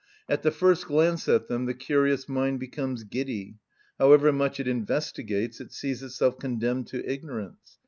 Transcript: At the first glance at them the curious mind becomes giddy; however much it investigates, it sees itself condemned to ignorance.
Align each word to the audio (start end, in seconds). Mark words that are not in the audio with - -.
At 0.27 0.41
the 0.41 0.49
first 0.49 0.87
glance 0.87 1.29
at 1.29 1.47
them 1.47 1.67
the 1.67 1.75
curious 1.75 2.27
mind 2.27 2.59
becomes 2.59 3.03
giddy; 3.03 3.57
however 3.99 4.31
much 4.33 4.59
it 4.59 4.67
investigates, 4.67 5.61
it 5.61 5.71
sees 5.71 6.01
itself 6.01 6.39
condemned 6.39 6.87
to 6.87 7.07
ignorance. 7.07 7.77